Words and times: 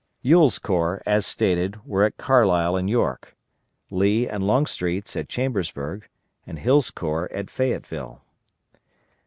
Ewell's 0.23 0.57
corps, 0.57 0.99
as 1.05 1.27
stated, 1.27 1.85
were 1.85 2.03
at 2.03 2.17
Carlisle 2.17 2.75
and 2.75 2.89
York, 2.89 3.35
Lee 3.91 4.27
and 4.27 4.43
Longstreet's 4.43 5.15
at 5.15 5.29
Chambersburg, 5.29 6.07
and 6.43 6.57
Hill's 6.57 6.89
corps 6.89 7.31
at 7.31 7.51
Fayetteville. 7.51 8.23